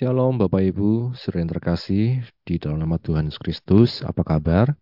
[0.00, 4.72] Shalom Bapak Ibu, yang terkasih di dalam nama Tuhan Yesus Kristus, apa kabar?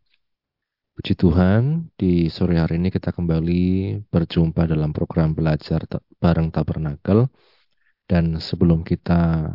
[0.94, 5.82] Puji Tuhan, di sore hari ini kita kembali berjumpa dalam program belajar
[6.22, 7.26] bareng Tabernakel.
[8.07, 9.50] Dan sebelum kita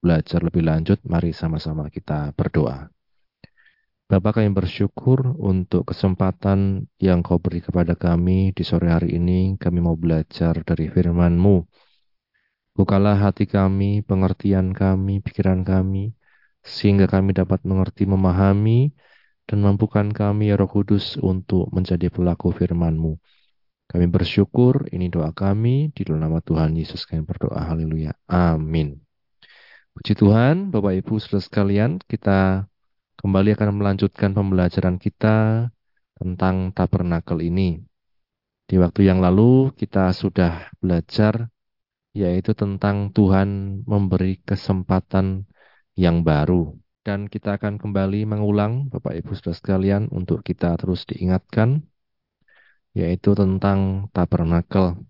[0.00, 2.88] belajar lebih lanjut, mari sama-sama kita berdoa.
[4.08, 9.60] Bapak kami bersyukur untuk kesempatan yang kau beri kepada kami di sore hari ini.
[9.60, 11.73] Kami mau belajar dari firman-Mu
[12.74, 16.10] Bukalah hati kami, pengertian kami, pikiran kami,
[16.66, 18.90] sehingga kami dapat mengerti, memahami,
[19.46, 23.14] dan mampukan kami, ya Roh Kudus, untuk menjadi pelaku firman-Mu.
[23.86, 28.98] Kami bersyukur, ini doa kami, di dalam nama Tuhan Yesus kami berdoa, haleluya, amin.
[29.94, 32.66] Puji Tuhan, Bapak Ibu, saudara sekalian, kita
[33.22, 35.70] kembali akan melanjutkan pembelajaran kita
[36.18, 37.86] tentang tabernakel ini.
[38.66, 41.53] Di waktu yang lalu kita sudah belajar
[42.14, 45.50] yaitu tentang Tuhan memberi kesempatan
[45.98, 46.78] yang baru.
[47.04, 51.84] Dan kita akan kembali mengulang, Bapak Ibu Saudara sekalian, untuk kita terus diingatkan,
[52.96, 55.04] yaitu tentang tabernakel.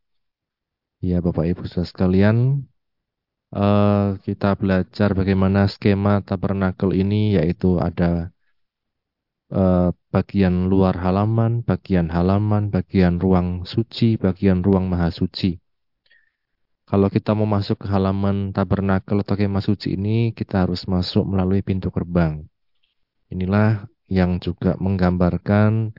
[1.05, 2.67] Ya, Bapak Ibu Saudara sekalian,
[3.55, 8.35] uh, kita belajar bagaimana skema tabernakel ini, yaitu ada
[9.55, 15.64] uh, bagian luar halaman, bagian halaman, bagian ruang suci, bagian ruang maha suci.
[16.85, 21.65] Kalau kita mau masuk ke halaman tabernakel atau kemah suci ini, kita harus masuk melalui
[21.65, 22.45] pintu gerbang.
[23.33, 25.97] Inilah yang juga menggambarkan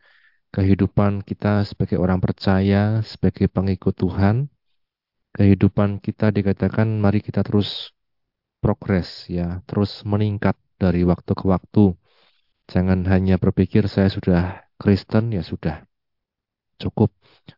[0.53, 4.47] kehidupan kita sebagai orang percaya, sebagai pengikut Tuhan.
[5.35, 7.91] Kehidupan kita dikatakan mari kita terus
[8.61, 11.97] progres ya, terus meningkat dari waktu ke waktu.
[12.69, 15.83] Jangan hanya berpikir saya sudah Kristen ya sudah
[16.79, 17.09] cukup.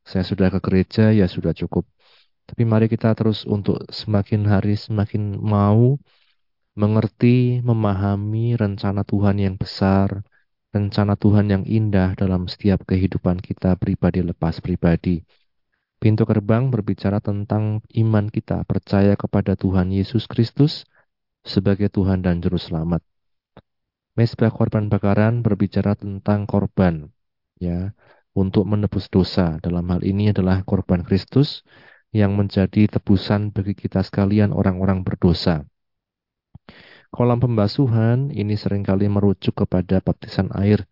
[0.04, 1.86] Saya sudah ke gereja ya sudah cukup.
[2.48, 6.00] Tapi mari kita terus untuk semakin hari semakin mau
[6.78, 10.24] mengerti, memahami rencana Tuhan yang besar,
[10.72, 15.26] rencana Tuhan yang indah dalam setiap kehidupan kita pribadi lepas pribadi.
[15.98, 20.86] Pintu gerbang berbicara tentang iman kita, percaya kepada Tuhan Yesus Kristus
[21.42, 23.02] sebagai Tuhan dan Juru Selamat.
[24.14, 27.10] Mesbah korban bakaran berbicara tentang korban,
[27.58, 27.98] ya,
[28.38, 29.58] untuk menebus dosa.
[29.58, 31.66] Dalam hal ini adalah korban Kristus
[32.16, 35.68] yang menjadi tebusan bagi kita sekalian orang-orang berdosa.
[37.08, 40.86] Kolam pembasuhan ini sering kali merujuk kepada baptisan air,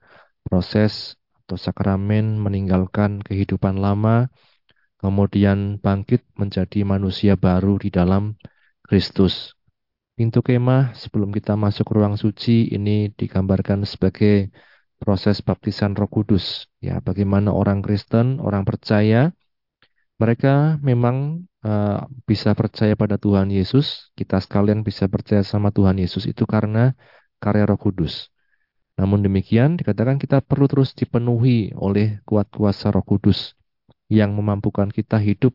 [0.48, 4.32] proses atau sakramen meninggalkan kehidupan lama,
[4.98, 8.40] kemudian bangkit menjadi manusia baru di dalam
[8.82, 9.54] Kristus.
[10.16, 14.48] Pintu kemah sebelum kita masuk ruang suci ini digambarkan sebagai
[14.96, 16.72] proses baptisan Roh Kudus.
[16.80, 19.36] Ya, bagaimana orang Kristen, orang percaya
[20.16, 26.24] mereka memang uh, bisa percaya pada Tuhan Yesus, kita sekalian bisa percaya sama Tuhan Yesus
[26.24, 26.96] itu karena
[27.44, 28.32] karya Roh Kudus.
[28.96, 33.60] Namun demikian, dikatakan kita perlu terus dipenuhi oleh kuat kuasa Roh Kudus
[34.08, 35.52] yang memampukan kita hidup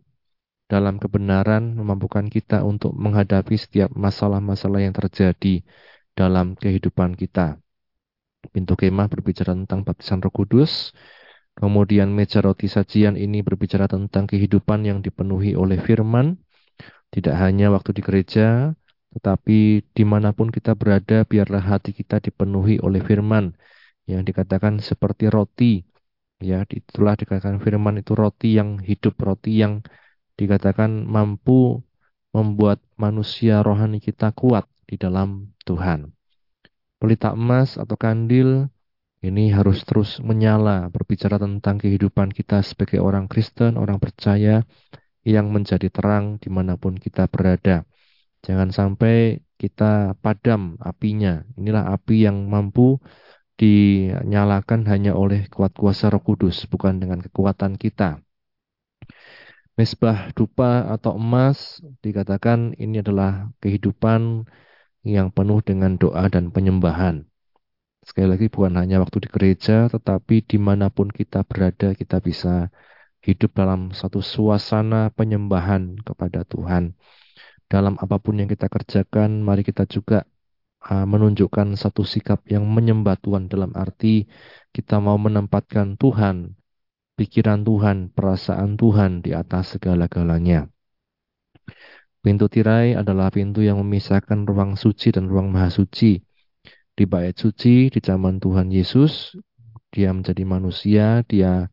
[0.69, 5.65] dalam kebenaran, memampukan kita untuk menghadapi setiap masalah-masalah yang terjadi
[6.13, 7.57] dalam kehidupan kita.
[8.53, 10.93] Pintu kemah berbicara tentang baptisan Roh Kudus,
[11.61, 16.41] Kemudian meja roti sajian ini berbicara tentang kehidupan yang dipenuhi oleh firman.
[17.13, 18.73] Tidak hanya waktu di gereja,
[19.13, 23.53] tetapi di mana pun kita berada, biarlah hati kita dipenuhi oleh firman.
[24.09, 25.85] Yang dikatakan seperti roti.
[26.41, 29.85] Ya, itulah dikatakan firman itu roti yang hidup, roti yang
[30.41, 31.85] dikatakan mampu
[32.33, 36.09] membuat manusia rohani kita kuat di dalam Tuhan.
[36.97, 38.73] Pelita emas atau kandil
[39.21, 44.65] ini harus terus menyala, berbicara tentang kehidupan kita sebagai orang Kristen, orang percaya,
[45.21, 47.85] yang menjadi terang di mana pun kita berada.
[48.41, 51.45] Jangan sampai kita padam apinya.
[51.61, 52.97] Inilah api yang mampu
[53.61, 58.25] dinyalakan hanya oleh kuat kuasa roh kudus, bukan dengan kekuatan kita.
[59.77, 64.49] Mesbah dupa atau emas dikatakan ini adalah kehidupan
[65.05, 67.30] yang penuh dengan doa dan penyembahan.
[68.01, 72.73] Sekali lagi bukan hanya waktu di gereja, tetapi di mana pun kita berada, kita bisa
[73.21, 76.97] hidup dalam satu suasana penyembahan kepada Tuhan.
[77.69, 80.25] Dalam apa pun yang kita kerjakan, mari kita juga
[80.89, 84.25] uh, menunjukkan satu sikap yang menyembah Tuhan dalam arti
[84.73, 86.57] kita mau menempatkan Tuhan,
[87.21, 90.73] pikiran Tuhan, perasaan Tuhan di atas segala-galanya.
[92.21, 96.21] Pintu tirai adalah pintu yang memisahkan ruang suci dan ruang maha suci
[96.97, 99.35] di bait suci di zaman Tuhan Yesus
[99.91, 101.67] dia menjadi manusia dia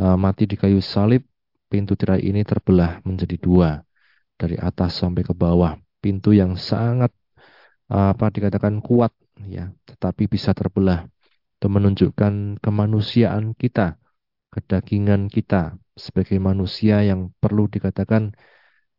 [0.00, 1.24] uh, mati di kayu salib
[1.70, 3.80] pintu tirai ini terbelah menjadi dua
[4.40, 7.12] dari atas sampai ke bawah pintu yang sangat
[7.90, 9.10] apa dikatakan kuat
[9.48, 11.06] ya, tetapi bisa terbelah.
[11.60, 14.00] Itu menunjukkan kemanusiaan kita,
[14.54, 18.32] kedagingan kita sebagai manusia yang perlu dikatakan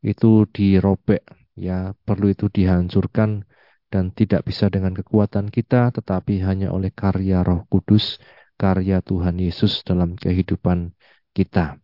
[0.01, 1.25] itu dirobek
[1.57, 3.45] ya, perlu itu dihancurkan
[3.91, 8.17] dan tidak bisa dengan kekuatan kita tetapi hanya oleh karya Roh Kudus,
[8.55, 10.95] karya Tuhan Yesus dalam kehidupan
[11.35, 11.75] kita.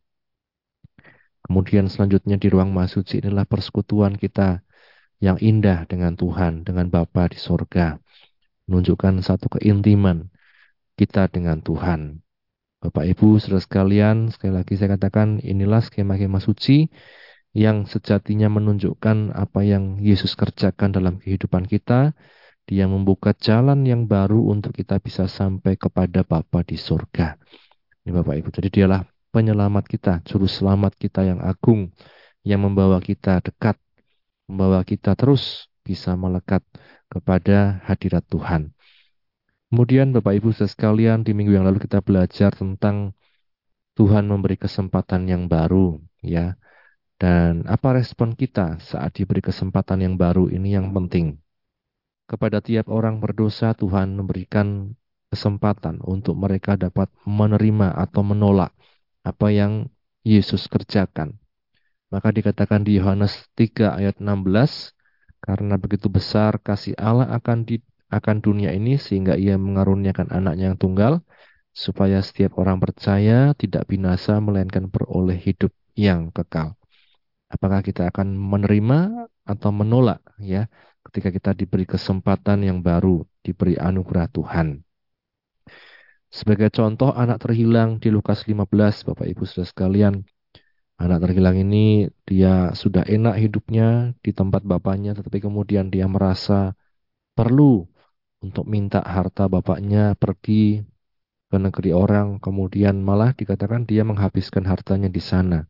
[1.43, 4.63] Kemudian selanjutnya di ruang masuci inilah persekutuan kita
[5.19, 7.99] yang indah dengan Tuhan, dengan Bapa di sorga.
[8.67, 10.27] Menunjukkan satu keintiman
[10.99, 12.19] kita dengan Tuhan.
[12.83, 16.91] Bapak Ibu, saudara sekalian, sekali lagi saya katakan inilah skema-skema suci
[17.55, 22.15] yang sejatinya menunjukkan apa yang Yesus kerjakan dalam kehidupan kita.
[22.67, 27.39] Dia membuka jalan yang baru untuk kita bisa sampai kepada Bapa di surga.
[28.03, 29.01] Ini Bapak Ibu, jadi dialah
[29.31, 31.95] penyelamat kita, juru selamat kita yang agung,
[32.43, 33.79] yang membawa kita dekat
[34.47, 36.63] membawa kita terus bisa melekat
[37.07, 38.71] kepada hadirat Tuhan.
[39.67, 43.11] Kemudian Bapak Ibu sekalian di minggu yang lalu kita belajar tentang
[43.99, 46.55] Tuhan memberi kesempatan yang baru ya.
[47.17, 51.41] Dan apa respon kita saat diberi kesempatan yang baru ini yang penting.
[52.29, 54.93] Kepada tiap orang berdosa Tuhan memberikan
[55.33, 58.71] kesempatan untuk mereka dapat menerima atau menolak
[59.25, 59.89] apa yang
[60.21, 61.35] Yesus kerjakan.
[62.07, 64.95] Maka dikatakan di Yohanes 3 ayat 16,
[65.43, 70.79] karena begitu besar kasih Allah akan di, akan dunia ini sehingga ia mengaruniakan anaknya yang
[70.79, 71.19] tunggal
[71.75, 76.76] supaya setiap orang percaya tidak binasa melainkan beroleh hidup yang kekal.
[77.47, 80.67] Apakah kita akan menerima atau menolak ya
[81.07, 84.83] ketika kita diberi kesempatan yang baru, diberi anugerah Tuhan.
[86.27, 90.27] Sebagai contoh anak terhilang di Lukas 15 Bapak Ibu Saudara sekalian,
[90.97, 96.73] Anak terhilang ini dia sudah enak hidupnya di tempat bapaknya tetapi kemudian dia merasa
[97.37, 97.85] perlu
[98.41, 100.81] untuk minta harta bapaknya pergi
[101.53, 105.69] ke negeri orang kemudian malah dikatakan dia menghabiskan hartanya di sana.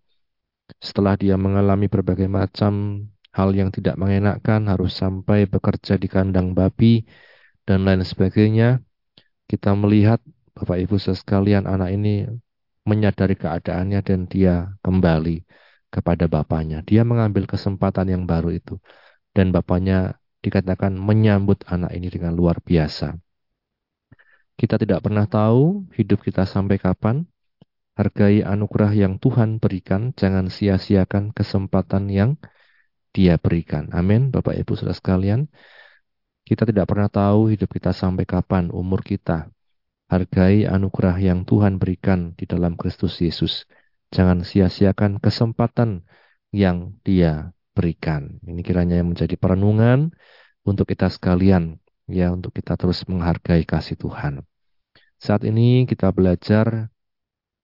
[0.77, 7.05] Setelah dia mengalami berbagai macam hal yang tidak mengenakkan harus sampai bekerja di kandang babi
[7.67, 8.81] dan lain sebagainya
[9.47, 10.19] kita melihat
[10.57, 12.27] Bapak Ibu sekalian anak ini
[12.87, 15.43] menyadari keadaannya dan dia kembali
[15.91, 16.83] kepada bapaknya.
[16.83, 18.79] Dia mengambil kesempatan yang baru itu.
[19.31, 23.15] Dan bapaknya dikatakan menyambut anak ini dengan luar biasa.
[24.57, 27.21] Kita tidak pernah tahu hidup kita sampai kapan.
[27.97, 32.37] Hargai anugerah yang Tuhan berikan, jangan sia-siakan kesempatan yang
[33.09, 33.89] dia berikan.
[33.89, 35.49] Amin, Bapak Ibu Saudara sekalian.
[36.45, 39.49] Kita tidak pernah tahu hidup kita sampai kapan, umur kita,
[40.07, 43.67] Hargai anugerah yang Tuhan berikan di dalam Kristus Yesus.
[44.07, 46.07] Jangan sia-siakan kesempatan
[46.55, 48.39] yang dia berikan.
[48.47, 50.15] Ini kiranya yang menjadi perenungan
[50.63, 54.47] untuk kita sekalian, ya untuk kita terus menghargai kasih Tuhan.
[55.19, 56.87] Saat ini kita belajar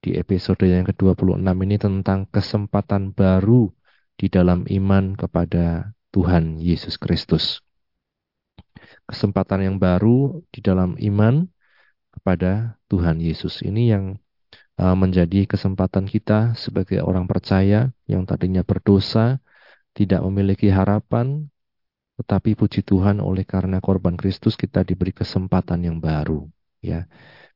[0.03, 3.71] di episode yang ke-26 ini tentang kesempatan baru
[4.19, 7.63] di dalam iman kepada Tuhan Yesus Kristus.
[9.07, 11.47] Kesempatan yang baru di dalam iman
[12.11, 13.63] kepada Tuhan Yesus.
[13.63, 14.19] Ini yang
[14.77, 19.39] uh, menjadi kesempatan kita sebagai orang percaya yang tadinya berdosa,
[19.95, 21.47] tidak memiliki harapan,
[22.19, 26.45] tetapi puji Tuhan oleh karena korban Kristus kita diberi kesempatan yang baru.
[26.83, 27.07] Ya,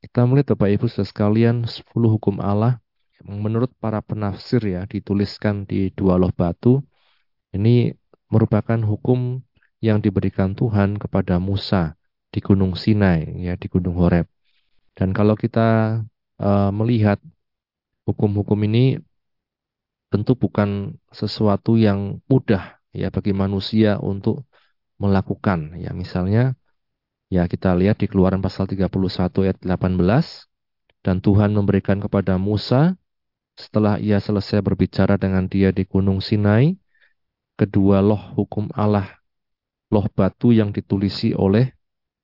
[0.02, 2.78] kita melihat Bapak Ibu sekalian 10 hukum Allah
[3.26, 6.86] menurut para penafsir ya dituliskan di dua loh batu.
[7.56, 7.96] Ini
[8.30, 9.42] merupakan hukum
[9.82, 11.98] yang diberikan Tuhan kepada Musa
[12.30, 14.30] di Gunung Sinai ya di Gunung Horeb.
[14.94, 16.02] Dan kalau kita
[16.42, 17.22] uh, melihat
[18.06, 18.98] hukum-hukum ini
[20.14, 24.48] tentu bukan sesuatu yang mudah ya bagi manusia untuk
[24.98, 26.58] melakukan ya misalnya
[27.28, 28.88] ya kita lihat di Keluaran pasal 31
[29.46, 29.98] ayat 18
[31.04, 32.96] dan Tuhan memberikan kepada Musa
[33.58, 36.78] setelah ia selesai berbicara dengan dia di Gunung Sinai
[37.58, 39.20] kedua loh hukum Allah
[39.90, 41.74] loh batu yang ditulisi oleh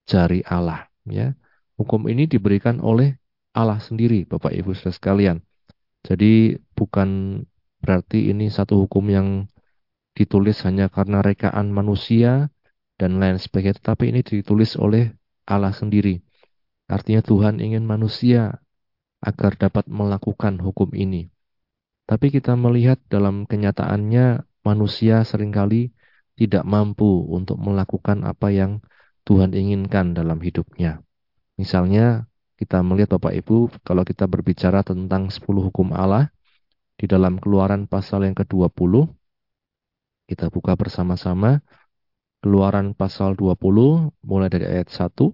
[0.05, 1.33] jari Allah ya
[1.73, 3.17] Hukum ini diberikan oleh
[3.53, 5.37] Allah sendiri, Bapak Ibu saudara sekalian.
[6.05, 7.41] Jadi bukan
[7.81, 9.27] berarti ini satu hukum yang
[10.13, 12.53] ditulis hanya karena rekaan manusia
[13.03, 15.11] dan lain sebagainya, tetapi ini ditulis oleh
[15.43, 16.23] Allah sendiri.
[16.87, 18.63] Artinya Tuhan ingin manusia
[19.19, 21.27] agar dapat melakukan hukum ini.
[22.07, 25.91] Tapi kita melihat dalam kenyataannya manusia sering kali
[26.39, 28.79] tidak mampu untuk melakukan apa yang
[29.27, 31.03] Tuhan inginkan dalam hidupnya.
[31.59, 36.31] Misalnya kita melihat Bapak Ibu kalau kita berbicara tentang 10 hukum Allah
[36.95, 39.11] di dalam keluaran pasal yang ke-20
[40.27, 41.59] kita buka bersama-sama
[42.43, 45.31] Keluaran pasal 20 mulai dari ayat 1.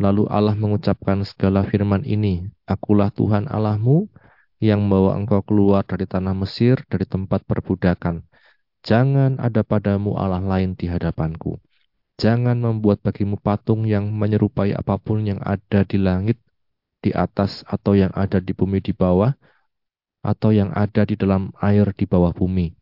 [0.00, 4.08] Lalu Allah mengucapkan segala firman ini, Akulah Tuhan Allahmu
[4.64, 8.24] yang membawa engkau keluar dari tanah Mesir, dari tempat perbudakan.
[8.80, 11.60] Jangan ada padamu Allah lain di hadapanku.
[12.16, 16.40] Jangan membuat bagimu patung yang menyerupai apa pun yang ada di langit,
[17.04, 19.36] di atas, atau yang ada di bumi di bawah,
[20.24, 22.72] atau yang ada di dalam air di bawah bumi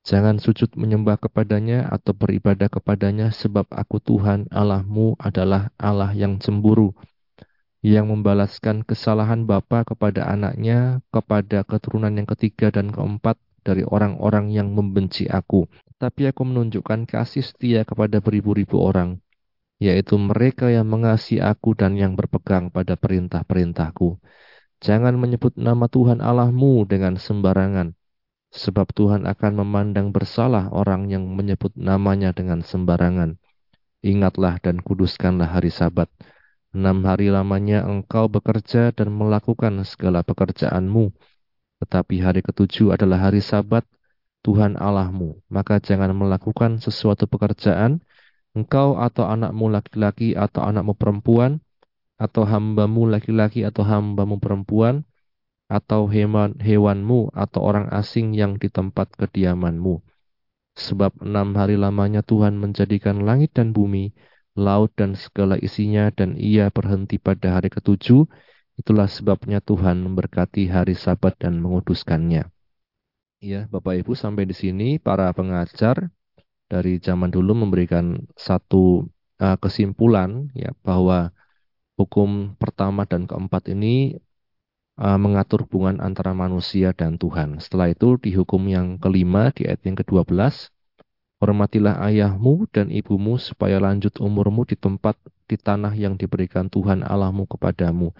[0.00, 6.96] Jangan sujud menyembah kepadanya atau beribadah kepadanya sebab aku Tuhan Allahmu adalah Allah yang cemburu
[7.80, 14.72] yang membalaskan kesalahan bapa kepada anaknya kepada keturunan yang ketiga dan keempat dari orang-orang yang
[14.72, 15.68] membenci aku.
[16.00, 19.20] Tapi aku menunjukkan kasih setia kepada beribu-ribu orang,
[19.76, 24.16] yaitu mereka yang mengasihi aku dan yang berpegang pada perintah-perintahku.
[24.80, 27.92] Jangan menyebut nama Tuhan Allahmu dengan sembarangan,
[28.50, 33.38] Sebab Tuhan akan memandang bersalah orang yang menyebut namanya dengan sembarangan.
[34.02, 36.10] Ingatlah dan kuduskanlah hari sabat.
[36.70, 41.14] Enam hari lamanya engkau bekerja dan melakukan segala pekerjaanmu.
[41.82, 43.86] Tetapi hari ketujuh adalah hari sabat
[44.42, 45.38] Tuhan Allahmu.
[45.52, 48.00] Maka jangan melakukan sesuatu pekerjaan,
[48.56, 51.60] engkau atau anakmu laki-laki atau anakmu perempuan,
[52.20, 55.04] atau hambamu laki-laki atau hambamu perempuan,
[55.70, 60.02] atau hewan hewanmu atau orang asing yang di tempat kediamanmu.
[60.74, 64.10] Sebab enam hari lamanya Tuhan menjadikan langit dan bumi,
[64.58, 68.26] laut dan segala isinya, dan ia berhenti pada hari ketujuh.
[68.74, 72.50] Itulah sebabnya Tuhan memberkati hari sabat dan menguduskannya.
[73.40, 76.10] Ya, Bapak Ibu sampai di sini para pengajar
[76.66, 79.08] dari zaman dulu memberikan satu
[79.40, 81.32] uh, kesimpulan ya bahwa
[81.98, 84.16] hukum pertama dan keempat ini
[85.00, 87.58] uh, mengatur hubungan antara manusia dan Tuhan.
[87.58, 90.68] Setelah itu di hukum yang kelima di ayat yang ke-12,
[91.40, 95.16] hormatilah ayahmu dan ibumu supaya lanjut umurmu di tempat
[95.48, 98.12] di tanah yang diberikan Tuhan Allahmu kepadamu.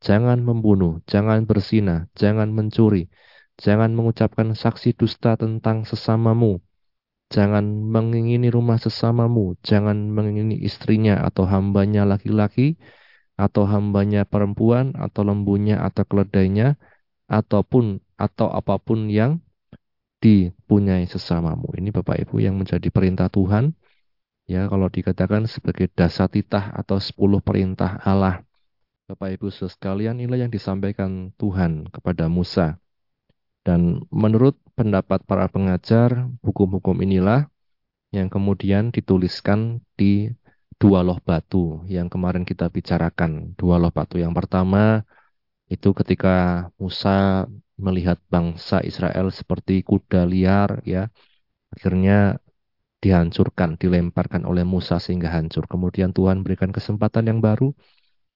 [0.00, 3.12] Jangan membunuh, jangan bersina, jangan mencuri,
[3.60, 6.64] jangan mengucapkan saksi dusta tentang sesamamu,
[7.28, 12.80] jangan mengingini rumah sesamamu, jangan mengingini istrinya atau hambanya laki-laki,
[13.40, 16.76] atau hambanya perempuan atau lembunya atau keledainya
[17.24, 19.40] ataupun atau apa pun yang
[20.20, 21.72] dipunyai sesamamu.
[21.72, 23.72] Ini Bapak Ibu yang menjadi perintah Tuhan.
[24.44, 28.44] Ya, kalau dikatakan sebagai dasar titah atau sepuluh perintah Allah.
[29.08, 32.76] Bapak Ibu sekalian, inilah yang disampaikan Tuhan kepada Musa.
[33.64, 37.48] Dan menurut pendapat para pengajar, hukum-hukum inilah
[38.10, 40.34] yang kemudian dituliskan di
[40.80, 43.30] dua loh batu yang kemarin kita bicarakan.
[43.60, 45.04] Dua loh batu yang pertama
[45.74, 46.28] itu ketika
[46.80, 47.46] Musa
[47.86, 51.08] melihat bangsa Israel seperti kuda liar ya
[51.74, 52.40] akhirnya
[53.02, 55.64] dihancurkan, dilemparkan oleh Musa sehingga hancur.
[55.72, 57.72] Kemudian Tuhan berikan kesempatan yang baru.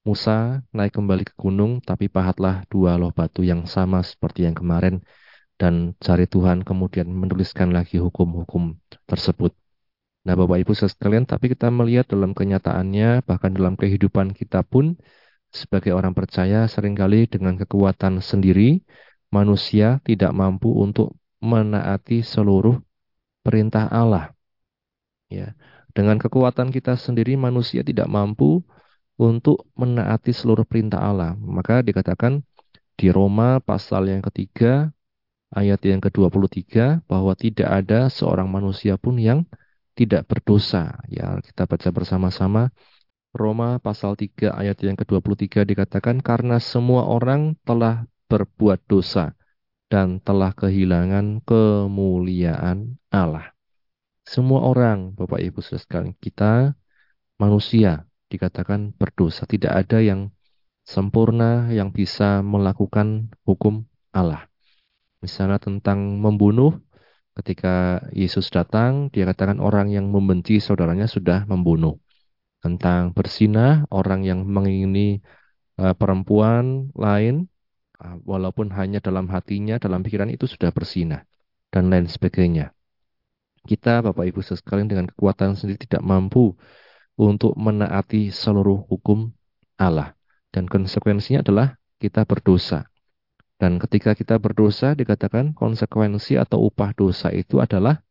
[0.05, 5.01] Musa naik kembali ke gunung, tapi pahatlah dua loh batu yang sama seperti yang kemarin.
[5.61, 8.77] Dan cari Tuhan kemudian menuliskan lagi hukum-hukum
[9.09, 9.53] tersebut.
[10.25, 14.97] Nah, Bapak Ibu sekalian, tapi kita melihat dalam kenyataannya, bahkan dalam kehidupan kita pun,
[15.53, 18.81] sebagai orang percaya, sering kali dengan kekuatan sendiri,
[19.29, 21.13] manusia tidak mampu untuk
[21.45, 22.81] menaati seluruh
[23.45, 24.33] perintah Allah.
[25.29, 25.53] Ya,
[25.93, 28.65] dengan kekuatan kita sendiri, manusia tidak mampu
[29.21, 31.37] untuk menaati seluruh perintah Allah.
[31.37, 32.41] Maka dikatakan
[32.97, 34.89] di Roma pasal yang ketiga,
[35.53, 39.45] ayat yang ke-23, bahwa tidak ada seorang manusia pun yang
[39.95, 40.99] tidak berdosa.
[41.09, 42.75] Ya, kita baca bersama-sama.
[43.35, 49.35] Roma pasal 3 ayat yang ke-23 dikatakan karena semua orang telah berbuat dosa
[49.91, 53.51] dan telah kehilangan kemuliaan Allah.
[54.23, 56.79] Semua orang, Bapak Ibu sekalian, kita
[57.37, 59.45] manusia dikatakan berdosa.
[59.45, 60.33] Tidak ada yang
[60.87, 63.85] sempurna yang bisa melakukan hukum
[64.15, 64.49] Allah.
[65.25, 66.84] Misalnya tentang membunuh,
[67.35, 71.99] Ketika Yesus datang, dia katakan orang yang membenci saudaranya sudah membunuh.
[72.63, 75.19] Tentang bersinah, orang yang mengingini
[75.83, 77.51] uh, perempuan lain,
[77.99, 81.27] uh, walaupun hanya dalam hatinya, dalam pikiran itu sudah bersinah.
[81.75, 82.71] Dan lain sebagainya.
[83.67, 86.55] Kita, Bapak Ibu sekalian, dengan kekuatan sendiri tidak mampu
[87.19, 89.35] untuk menaati seluruh hukum
[89.75, 90.15] Allah.
[90.55, 92.87] Dan konsekuensinya adalah kita berdosa.
[93.59, 98.03] Dan ketika kita berdosa dikatakan konsekuensi atau upah dosa itu adalah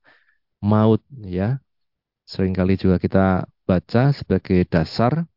[0.63, 1.59] maut ya.
[2.23, 5.27] Seringkali juga kita baca sebagai dasar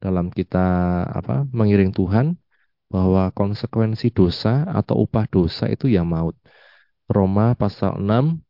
[0.00, 0.66] dalam kita
[1.08, 2.40] apa mengiring Tuhan
[2.88, 6.36] bahwa konsekuensi dosa atau upah dosa itu ya maut.
[7.04, 8.40] Roma pasal 6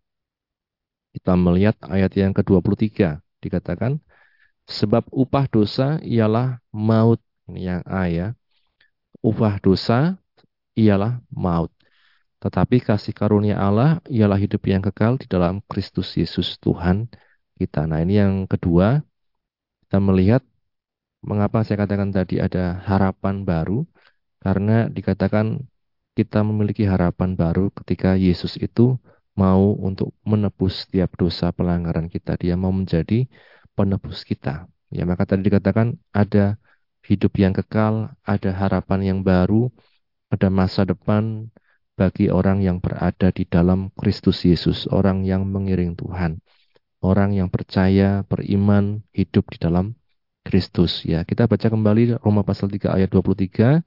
[1.14, 4.02] Kita melihat ayat yang ke-23 dikatakan
[4.66, 7.22] sebab upah dosa ialah maut.
[7.44, 8.28] Yang A ya.
[9.20, 10.16] Upah dosa
[10.78, 11.70] ialah maut.
[12.42, 17.08] Tetapi kasih karunia Allah ialah hidup yang kekal di dalam Kristus Yesus Tuhan
[17.56, 17.88] kita.
[17.88, 19.00] Nah ini yang kedua,
[19.86, 20.42] kita melihat
[21.24, 23.88] mengapa saya katakan tadi ada harapan baru.
[24.44, 25.64] Karena dikatakan
[26.12, 29.00] kita memiliki harapan baru ketika Yesus itu
[29.34, 32.36] mau untuk menebus setiap dosa pelanggaran kita.
[32.36, 33.24] Dia mau menjadi
[33.72, 34.68] penebus kita.
[34.94, 36.60] Ya, maka tadi dikatakan ada
[37.08, 39.72] hidup yang kekal, ada harapan yang baru,
[40.34, 41.48] ada masa depan
[41.94, 46.42] bagi orang yang berada di dalam Kristus Yesus, orang yang mengiring Tuhan,
[46.98, 49.94] orang yang percaya, beriman, hidup di dalam
[50.42, 51.06] Kristus.
[51.06, 53.86] Ya, kita baca kembali Roma pasal 3 ayat 23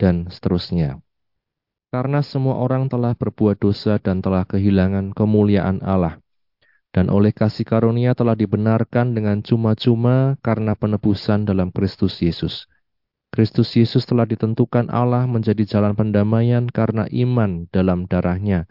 [0.00, 0.98] dan seterusnya.
[1.92, 6.16] Karena semua orang telah berbuat dosa dan telah kehilangan kemuliaan Allah.
[6.92, 12.68] Dan oleh kasih karunia telah dibenarkan dengan cuma-cuma karena penebusan dalam Kristus Yesus.
[13.32, 18.68] Kristus Yesus telah ditentukan Allah menjadi jalan pendamaian karena iman dalam darahnya.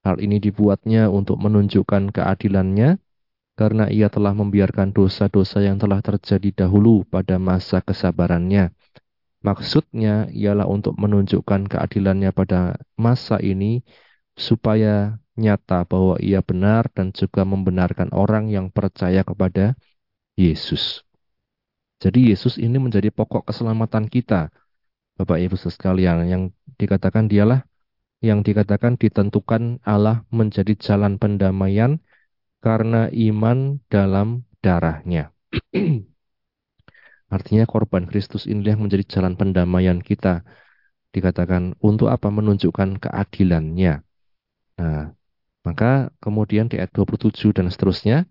[0.00, 2.96] Hal ini dibuatnya untuk menunjukkan keadilannya,
[3.60, 8.72] karena ia telah membiarkan dosa-dosa yang telah terjadi dahulu pada masa kesabarannya
[9.40, 13.80] Maksudnya ialah untuk menunjukkan keadilannya pada masa ini
[14.36, 19.80] supaya nyata bahwa ia benar dan juga membenarkan orang yang percaya kepada
[20.36, 21.08] Yesus.
[22.00, 24.48] Jadi Yesus ini menjadi pokok keselamatan kita.
[25.20, 26.42] Bapak Ibu sekalian yang
[26.80, 27.68] dikatakan dialah
[28.24, 32.00] yang dikatakan ditentukan Allah menjadi jalan pendamaian
[32.64, 35.32] karena iman dalam darahnya.
[37.36, 40.44] Artinya korban Kristus inilah yang menjadi jalan pendamaian kita.
[41.10, 42.28] Dikatakan untuk apa?
[42.28, 44.04] Menunjukkan keadilannya.
[44.78, 45.12] Nah,
[45.66, 48.24] maka kemudian di ayat 27 dan seterusnya,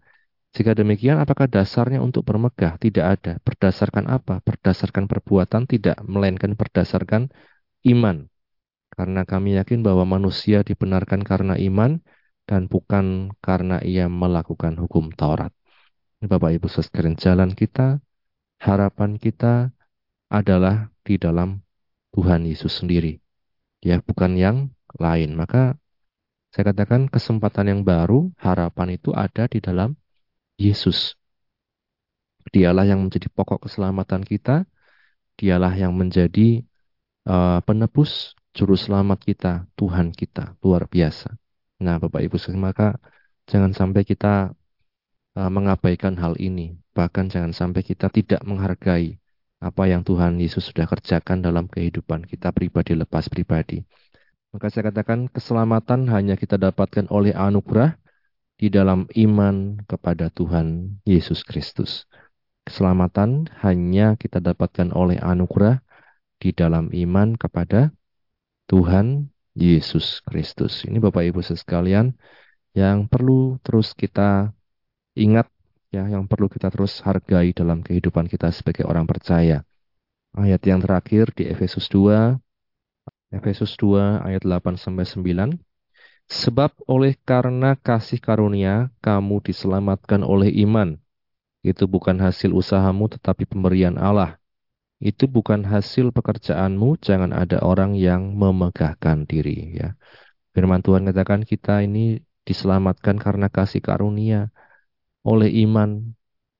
[0.50, 2.82] jika demikian apakah dasarnya untuk bermegah?
[2.82, 3.38] Tidak ada.
[3.46, 4.42] Berdasarkan apa?
[4.42, 7.30] Berdasarkan perbuatan tidak, melainkan berdasarkan
[7.86, 8.26] iman.
[8.90, 12.02] Karena kami yakin bahwa manusia dibenarkan karena iman
[12.50, 15.54] dan bukan karena ia melakukan hukum Taurat.
[16.20, 18.02] Bapak Ibu sekalian jalan kita
[18.60, 19.72] harapan kita
[20.28, 21.62] adalah di dalam
[22.12, 23.22] Tuhan Yesus sendiri.
[23.80, 25.38] Ya, bukan yang lain.
[25.38, 25.78] Maka
[26.50, 29.96] saya katakan kesempatan yang baru, harapan itu ada di dalam
[30.60, 31.15] Yesus.
[32.52, 34.67] Dialah yang menjadi pokok keselamatan kita.
[35.39, 36.67] Dialah yang menjadi
[37.24, 41.32] uh, penebus juru selamat kita, Tuhan kita, luar biasa.
[41.80, 43.00] Nah, Bapak Ibu, maka
[43.48, 44.52] jangan sampai kita
[45.39, 46.76] uh, mengabaikan hal ini.
[46.91, 49.15] Bahkan jangan sampai kita tidak menghargai
[49.60, 53.84] apa yang Tuhan Yesus sudah kerjakan dalam kehidupan kita pribadi lepas pribadi.
[54.50, 57.95] Maka saya katakan keselamatan hanya kita dapatkan oleh anugerah
[58.60, 62.04] di dalam iman kepada Tuhan Yesus Kristus.
[62.67, 65.80] Keselamatan hanya kita dapatkan oleh anugerah
[66.43, 67.95] di dalam iman kepada
[68.67, 70.84] Tuhan Yesus Kristus.
[70.84, 72.13] Ini Bapak Ibu sekalian
[72.76, 74.52] yang perlu terus kita
[75.15, 75.48] ingat
[75.89, 79.63] ya yang perlu kita terus hargai dalam kehidupan kita sebagai orang percaya.
[80.36, 82.38] Ayat yang terakhir di Efesus 2
[83.34, 85.58] Efesus 2 ayat 8 sampai 9
[86.30, 91.02] Sebab oleh karena kasih karunia kamu diselamatkan oleh iman.
[91.65, 94.38] Itu bukan hasil usahamu tetapi pemberian Allah.
[95.02, 99.98] Itu bukan hasil pekerjaanmu, jangan ada orang yang memegahkan diri ya.
[100.54, 104.54] Firman Tuhan katakan kita ini diselamatkan karena kasih karunia
[105.26, 106.13] oleh iman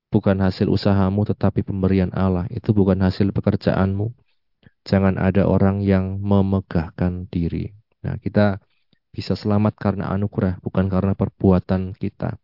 [0.10, 2.50] bukan hasil usahamu tetapi pemberian Allah.
[2.50, 4.18] Itu bukan hasil pekerjaanmu.
[4.82, 7.76] Jangan ada orang yang memegahkan diri.
[8.02, 8.64] Nah, kita
[9.10, 12.38] bisa selamat karena anugerah, bukan karena perbuatan kita.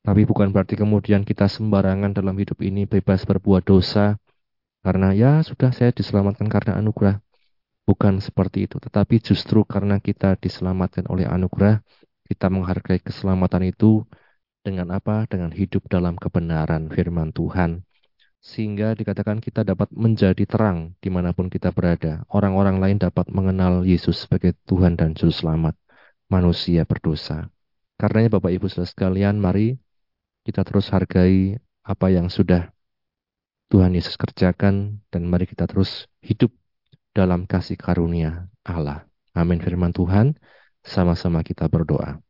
[0.00, 4.16] Tapi bukan berarti kemudian kita sembarangan dalam hidup ini bebas berbuat dosa.
[4.80, 7.20] Karena ya sudah saya diselamatkan karena anugerah.
[7.84, 8.80] Bukan seperti itu.
[8.80, 11.84] Tetapi justru karena kita diselamatkan oleh anugerah,
[12.24, 14.08] kita menghargai keselamatan itu
[14.64, 15.28] dengan apa?
[15.28, 17.84] Dengan hidup dalam kebenaran firman Tuhan.
[18.40, 22.24] Sehingga dikatakan kita dapat menjadi terang di mana pun kita berada.
[22.32, 25.76] Orang-orang lain dapat mengenal Yesus sebagai Tuhan dan Juru Selamat.
[26.30, 27.50] Manusia berdosa.
[27.98, 29.74] Karenanya Bapak Ibu saudara sekalian, mari
[30.46, 32.70] kita terus hargai apa yang sudah
[33.70, 36.54] Tuhan Yesus kerjakan dan mari kita terus hidup
[37.10, 39.10] dalam kasih karunia Allah.
[39.34, 40.38] Amin firman Tuhan.
[40.80, 42.22] Sama-sama kita berdoa.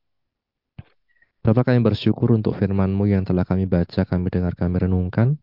[1.41, 5.41] Bapak kami bersyukur untuk firman-Mu yang telah kami baca, kami dengar, kami renungkan.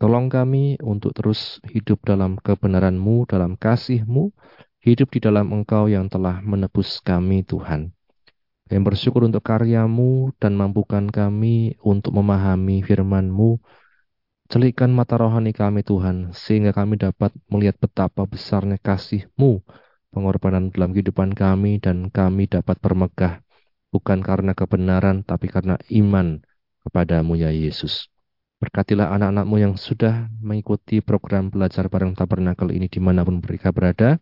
[0.00, 4.32] Tolong kami untuk terus hidup dalam kebenaran-Mu, dalam kasih-Mu,
[4.80, 7.92] hidup di dalam Engkau yang telah menebus kami Tuhan.
[8.70, 13.60] Kami bersyukur untuk karyamu dan mampukan kami untuk memahami firman-Mu.
[14.50, 19.62] Celikan mata rohani kami Tuhan, sehingga kami dapat melihat betapa besarnya kasih-Mu,
[20.10, 23.42] pengorbanan dalam kehidupan kami, dan kami dapat bermegah,
[23.94, 26.42] bukan karena kebenaran, tapi karena iman
[26.82, 28.10] kepadamu ya Yesus.
[28.60, 34.20] Berkatilah anak-anakmu yang sudah mengikuti program belajar bareng tabernakel ini di mana pun mereka berada.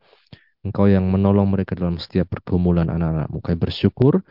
[0.67, 3.39] Engkau yang menolong mereka dalam setiap pergumulan anak-anakmu.
[3.39, 4.23] Kami bersyukur.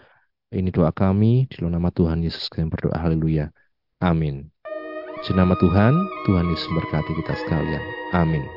[0.48, 2.96] Ini doa kami di dalam nama Tuhan Yesus kami berdoa.
[2.96, 3.52] Haleluya.
[4.00, 4.48] Amin.
[5.24, 5.94] Di nama Tuhan,
[6.30, 7.84] Tuhan Yesus berkati kita sekalian.
[8.16, 8.57] Amin.